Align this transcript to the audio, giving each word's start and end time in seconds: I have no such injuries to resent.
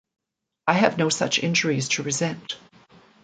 I 0.67 0.73
have 0.73 0.97
no 0.97 1.09
such 1.09 1.37
injuries 1.43 1.87
to 1.89 2.01
resent. 2.01 2.57